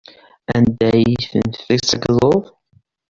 Anda 0.55 0.89
ay 0.97 1.11
ten-tessaggzeḍ? 1.31 2.41